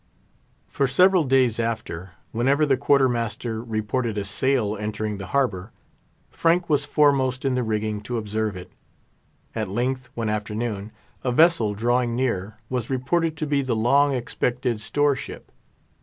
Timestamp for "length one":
9.69-10.27